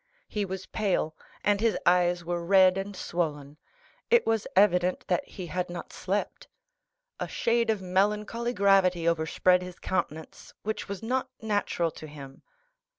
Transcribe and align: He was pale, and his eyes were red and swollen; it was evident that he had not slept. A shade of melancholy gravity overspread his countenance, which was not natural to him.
He 0.27 0.45
was 0.45 0.65
pale, 0.65 1.15
and 1.43 1.61
his 1.61 1.77
eyes 1.85 2.25
were 2.25 2.43
red 2.43 2.75
and 2.75 2.95
swollen; 2.95 3.59
it 4.09 4.25
was 4.25 4.47
evident 4.55 5.05
that 5.09 5.23
he 5.29 5.45
had 5.45 5.69
not 5.69 5.93
slept. 5.93 6.47
A 7.19 7.27
shade 7.27 7.69
of 7.69 7.83
melancholy 7.83 8.53
gravity 8.55 9.07
overspread 9.07 9.61
his 9.61 9.77
countenance, 9.77 10.55
which 10.63 10.89
was 10.89 11.03
not 11.03 11.29
natural 11.39 11.91
to 11.91 12.07
him. 12.07 12.41